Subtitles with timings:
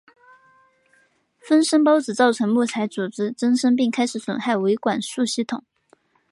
[1.39, 5.63] 分生孢子造成木材组织增生并开始损害维管束系统。